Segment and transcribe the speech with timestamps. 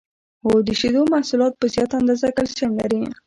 [0.43, 3.01] هو د شیدو محصولات په زیاته اندازه کلسیم لري